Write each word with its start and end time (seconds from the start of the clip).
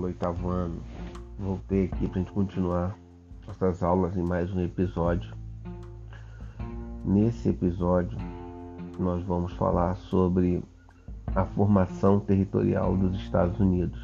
Alô, 0.00 0.06
oitavo 0.06 0.48
ano. 0.48 0.80
Voltei 1.38 1.84
aqui 1.84 2.08
para 2.08 2.20
a 2.20 2.22
gente 2.22 2.32
continuar 2.32 2.96
nossas 3.46 3.82
aulas 3.82 4.16
em 4.16 4.22
mais 4.22 4.50
um 4.50 4.62
episódio. 4.62 5.30
Nesse 7.04 7.50
episódio, 7.50 8.16
nós 8.98 9.22
vamos 9.24 9.52
falar 9.52 9.94
sobre 9.96 10.64
a 11.34 11.44
formação 11.44 12.18
territorial 12.18 12.96
dos 12.96 13.14
Estados 13.20 13.60
Unidos. 13.60 14.00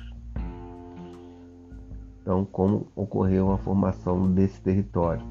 Então, 2.21 2.45
como 2.45 2.89
ocorreu 2.95 3.51
a 3.51 3.57
formação 3.57 4.31
desse 4.35 4.61
território? 4.61 5.25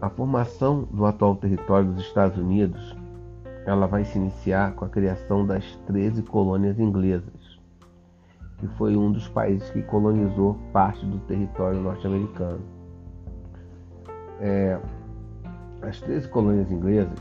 A 0.00 0.08
formação 0.08 0.84
do 0.84 1.04
atual 1.04 1.34
território 1.34 1.90
dos 1.92 2.04
Estados 2.04 2.38
Unidos, 2.38 2.96
ela 3.66 3.88
vai 3.88 4.04
se 4.04 4.16
iniciar 4.16 4.72
com 4.76 4.84
a 4.84 4.88
criação 4.88 5.44
das 5.44 5.64
13 5.88 6.22
colônias 6.22 6.78
inglesas 6.78 7.41
que 8.62 8.68
foi 8.76 8.96
um 8.96 9.10
dos 9.10 9.26
países 9.26 9.68
que 9.70 9.82
colonizou 9.82 10.56
parte 10.72 11.04
do 11.04 11.18
território 11.26 11.80
norte-americano. 11.80 12.60
É, 14.38 14.78
as 15.82 16.00
13 16.00 16.28
colônias 16.28 16.70
inglesas, 16.70 17.18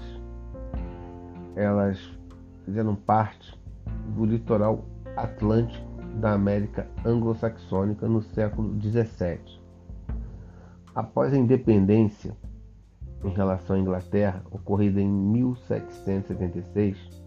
elas 1.56 1.98
fizeram 2.64 2.94
parte 2.94 3.60
do 4.16 4.24
litoral 4.24 4.86
atlântico 5.18 5.84
da 6.20 6.34
América 6.34 6.88
anglo-saxônica 7.04 8.08
no 8.08 8.22
século 8.22 8.76
17. 8.76 9.60
Após 10.94 11.34
a 11.34 11.38
independência 11.38 12.38
em 13.24 13.30
relação 13.30 13.76
à 13.76 13.80
Inglaterra, 13.80 14.44
ocorrida 14.52 15.02
em 15.02 15.10
1776, 15.10 17.24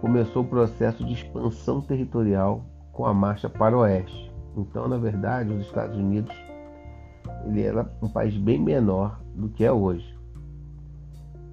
começou 0.00 0.42
o 0.42 0.48
processo 0.48 1.04
de 1.04 1.12
expansão 1.12 1.80
territorial 1.80 2.64
com 2.98 3.06
a 3.06 3.14
marcha 3.14 3.48
para 3.48 3.76
o 3.76 3.82
oeste. 3.82 4.28
Então, 4.56 4.88
na 4.88 4.96
verdade, 4.98 5.52
os 5.52 5.64
Estados 5.64 5.96
Unidos 5.96 6.34
ele 7.46 7.62
era 7.62 7.88
um 8.02 8.08
país 8.08 8.36
bem 8.36 8.58
menor 8.60 9.20
do 9.36 9.48
que 9.50 9.64
é 9.64 9.70
hoje. 9.70 10.18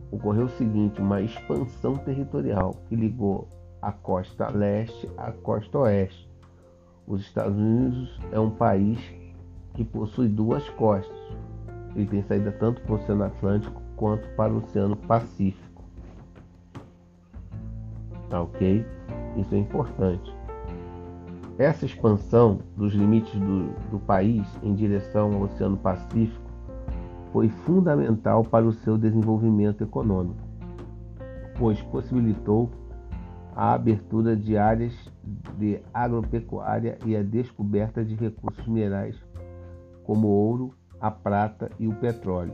Ocorreu 0.09 0.45
o 0.45 0.49
seguinte, 0.49 0.99
uma 0.99 1.21
expansão 1.21 1.97
territorial 1.97 2.71
que 2.89 2.95
ligou 2.95 3.47
a 3.79 3.91
costa 3.91 4.49
leste 4.49 5.07
à 5.19 5.31
costa 5.31 5.77
oeste. 5.77 6.27
Os 7.05 7.21
Estados 7.21 7.55
Unidos 7.55 8.19
é 8.31 8.39
um 8.39 8.49
país 8.49 8.97
que 9.75 9.83
possui 9.83 10.27
duas 10.27 10.67
costas. 10.69 11.15
Ele 11.95 12.07
tem 12.07 12.23
saída 12.23 12.51
tanto 12.53 12.81
para 12.81 12.93
o 12.93 12.95
Oceano 12.95 13.23
Atlântico 13.23 13.79
quanto 13.95 14.27
para 14.29 14.51
o 14.51 14.57
Oceano 14.57 14.95
Pacífico. 14.95 15.83
Tá 18.31 18.41
ok? 18.41 18.83
Isso 19.37 19.53
é 19.53 19.59
importante. 19.59 20.34
Essa 21.57 21.85
expansão 21.85 22.59
dos 22.75 22.93
limites 22.93 23.39
do, 23.39 23.69
do 23.89 23.99
país 23.99 24.45
em 24.61 24.75
direção 24.75 25.33
ao 25.33 25.43
Oceano 25.43 25.77
Pacífico 25.77 26.43
foi 27.31 27.47
fundamental 27.47 28.43
para 28.43 28.65
o 28.65 28.73
seu 28.73 28.97
desenvolvimento 28.97 29.81
econômico, 29.81 30.41
pois 31.57 31.81
possibilitou 31.83 32.69
a 33.55 33.71
abertura 33.71 34.35
de 34.35 34.57
áreas 34.57 34.93
de 35.57 35.79
agropecuária 35.93 36.97
e 37.05 37.15
a 37.15 37.23
descoberta 37.23 38.03
de 38.03 38.15
recursos 38.15 38.67
minerais 38.67 39.15
como 40.03 40.27
ouro, 40.27 40.73
a 40.99 41.09
prata 41.09 41.71
e 41.79 41.87
o 41.87 41.95
petróleo. 41.95 42.53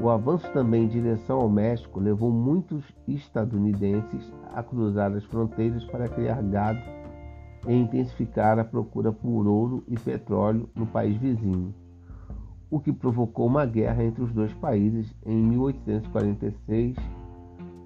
O 0.00 0.08
avanço 0.08 0.50
também 0.52 0.84
em 0.84 0.88
direção 0.88 1.40
ao 1.40 1.50
México 1.50 2.00
levou 2.00 2.30
muitos 2.30 2.84
estadunidenses 3.06 4.32
a 4.54 4.62
cruzar 4.62 5.12
as 5.12 5.24
fronteiras 5.24 5.84
para 5.84 6.08
criar 6.08 6.42
gado 6.42 6.95
e 7.66 7.74
intensificar 7.74 8.58
a 8.58 8.64
procura 8.64 9.12
por 9.12 9.46
ouro 9.46 9.84
e 9.88 9.98
petróleo 9.98 10.68
no 10.74 10.86
país 10.86 11.16
vizinho, 11.16 11.74
o 12.70 12.80
que 12.80 12.92
provocou 12.92 13.46
uma 13.46 13.64
guerra 13.66 14.04
entre 14.04 14.22
os 14.22 14.32
dois 14.32 14.52
países 14.54 15.14
em 15.24 15.36
1846 15.36 16.96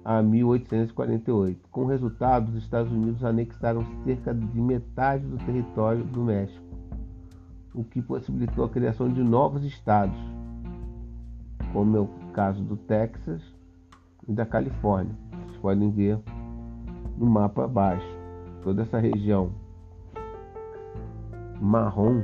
a 0.03 0.21
1848. 0.21 1.67
Com 1.69 1.85
resultado, 1.85 2.49
os 2.49 2.55
Estados 2.55 2.91
Unidos 2.91 3.23
anexaram 3.23 3.85
cerca 4.03 4.33
de 4.33 4.61
metade 4.61 5.25
do 5.25 5.37
território 5.37 6.03
do 6.03 6.23
México, 6.23 6.65
o 7.73 7.83
que 7.83 8.01
possibilitou 8.01 8.65
a 8.65 8.69
criação 8.69 9.11
de 9.11 9.23
novos 9.23 9.63
estados, 9.63 10.17
como 11.71 11.97
é 11.97 11.99
o 11.99 12.09
caso 12.33 12.63
do 12.63 12.75
Texas 12.75 13.41
e 14.27 14.33
da 14.33 14.45
Califórnia. 14.45 15.15
Vocês 15.45 15.57
podem 15.57 15.91
ver 15.91 16.19
no 17.17 17.27
mapa 17.27 17.65
abaixo. 17.65 18.19
Toda 18.63 18.83
essa 18.83 18.99
região 18.99 19.51
marrom 21.61 22.23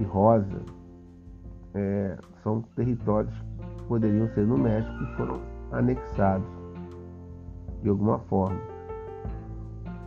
e 0.00 0.02
rosa 0.04 0.62
é, 1.74 2.16
são 2.42 2.62
territórios 2.74 3.34
que 3.76 3.84
poderiam 3.84 4.28
ser 4.30 4.46
no 4.46 4.56
México 4.56 4.94
e 5.02 5.16
foram 5.16 5.40
anexados 5.70 6.46
de 7.82 7.90
alguma 7.90 8.18
forma, 8.20 8.58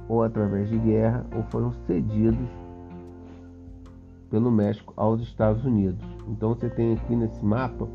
ou 0.10 0.24
através 0.24 0.68
de 0.68 0.80
guerra, 0.80 1.24
ou 1.36 1.44
foram 1.44 1.72
cedidos 1.86 2.50
pelo 4.32 4.50
México 4.50 4.94
aos 4.98 5.22
Estados 5.22 5.64
Unidos. 5.64 6.04
Então 6.28 6.56
você 6.56 6.70
tem 6.70 6.94
aqui 6.94 7.16
nesse 7.16 7.46
mapa 7.46 7.88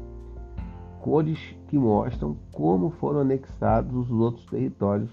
cores 1.00 1.38
que 1.66 1.76
mostram 1.76 2.36
como 2.53 2.91
foram 2.91 3.20
anexados 3.20 3.92
os 3.92 4.10
outros 4.10 4.47
territórios 4.47 5.10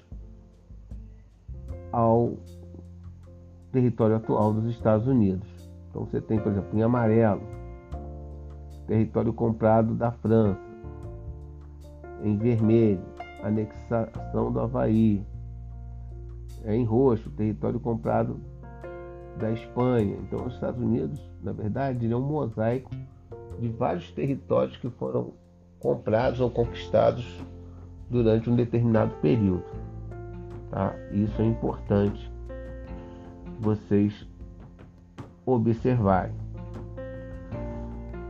ao 1.91 2.37
território 3.71 4.15
atual 4.15 4.53
dos 4.53 4.65
Estados 4.65 5.07
Unidos. 5.07 5.47
Então 5.89 6.05
você 6.05 6.21
tem, 6.21 6.39
por 6.39 6.51
exemplo, 6.51 6.77
em 6.77 6.81
amarelo, 6.81 7.41
território 8.87 9.33
comprado 9.33 9.93
da 9.93 10.11
França. 10.11 10.69
Em 12.23 12.37
vermelho, 12.37 13.01
anexação 13.43 14.51
do 14.51 14.59
Havaí. 14.59 15.25
É 16.65 16.75
em 16.75 16.83
roxo, 16.83 17.29
território 17.31 17.79
comprado 17.79 18.39
da 19.37 19.51
Espanha. 19.51 20.17
Então 20.23 20.45
os 20.45 20.53
Estados 20.55 20.81
Unidos, 20.81 21.19
na 21.41 21.53
verdade, 21.53 22.11
é 22.11 22.15
um 22.15 22.21
mosaico 22.21 22.91
de 23.59 23.69
vários 23.69 24.11
territórios 24.11 24.75
que 24.77 24.89
foram 24.89 25.33
comprados 25.79 26.41
ou 26.41 26.49
conquistados 26.49 27.41
durante 28.09 28.49
um 28.49 28.55
determinado 28.55 29.13
período. 29.21 29.63
Tá? 30.69 30.93
Isso 31.11 31.41
é 31.41 31.45
importante 31.45 32.29
vocês 33.59 34.27
observarem. 35.45 36.35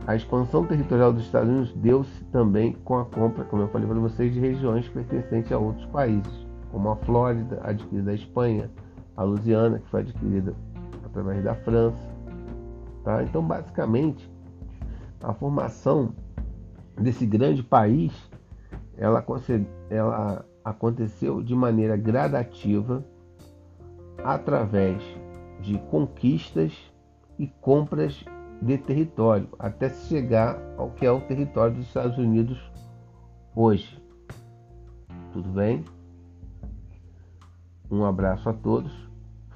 A 0.06 0.16
expansão 0.16 0.66
territorial 0.66 1.12
dos 1.12 1.24
Estados 1.24 1.48
Unidos 1.48 1.72
deu-se 1.74 2.24
também 2.26 2.72
com 2.84 2.98
a 2.98 3.04
compra, 3.04 3.44
como 3.44 3.62
eu 3.62 3.68
falei 3.68 3.86
para 3.86 3.98
vocês, 3.98 4.32
de 4.32 4.40
regiões 4.40 4.88
pertencentes 4.88 5.52
a 5.52 5.58
outros 5.58 5.86
países, 5.86 6.46
como 6.72 6.90
a 6.90 6.96
Flórida, 6.96 7.60
adquirida 7.62 8.06
da 8.06 8.14
Espanha, 8.14 8.70
a 9.16 9.22
Louisiana, 9.22 9.78
que 9.78 9.88
foi 9.88 10.00
adquirida 10.00 10.54
através 11.04 11.44
da 11.44 11.54
França. 11.54 11.98
Tá? 13.04 13.22
Então, 13.22 13.42
basicamente, 13.42 14.28
a 15.22 15.32
formação 15.32 16.14
desse 16.96 17.24
grande 17.26 17.62
país 17.62 18.12
ela, 18.96 19.24
ela 19.88 20.44
aconteceu 20.62 21.42
de 21.42 21.54
maneira 21.54 21.96
gradativa 21.96 23.04
através 24.24 25.02
de 25.60 25.78
conquistas 25.90 26.72
e 27.38 27.46
compras 27.46 28.24
de 28.60 28.76
território, 28.78 29.48
até 29.58 29.88
chegar 29.88 30.58
ao 30.76 30.90
que 30.90 31.06
é 31.06 31.10
o 31.10 31.20
território 31.20 31.74
dos 31.74 31.86
Estados 31.86 32.18
Unidos 32.18 32.58
hoje. 33.54 34.00
Tudo 35.32 35.48
bem? 35.50 35.84
Um 37.90 38.04
abraço 38.04 38.48
a 38.48 38.52
todos, 38.52 38.92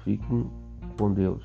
fiquem 0.03 0.49
com 0.97 1.13
Deus. 1.13 1.43